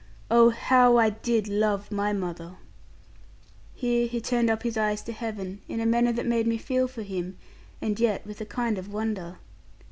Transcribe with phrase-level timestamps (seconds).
[0.31, 2.55] Oh, how I did love my mother!'
[3.75, 6.87] Here he turned up his eyes to heaven, in a manner that made me feel
[6.87, 7.37] for him
[7.83, 9.37] and yet with a kind of wonder.